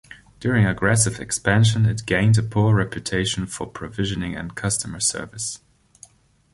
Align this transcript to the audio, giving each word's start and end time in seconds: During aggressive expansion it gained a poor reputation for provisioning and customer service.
During 0.39 0.65
aggressive 0.65 1.19
expansion 1.19 1.85
it 1.85 2.07
gained 2.07 2.35
a 2.39 2.41
poor 2.41 2.73
reputation 2.73 3.45
for 3.45 3.67
provisioning 3.67 4.35
and 4.35 4.55
customer 4.55 4.99
service. 4.99 5.59